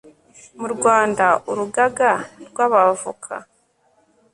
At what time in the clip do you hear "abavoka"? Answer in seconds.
2.65-3.33